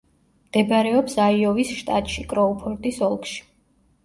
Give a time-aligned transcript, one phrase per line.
[0.45, 3.39] მდებარეობს აიოვის შტატში, კროუფორდის ოლქში.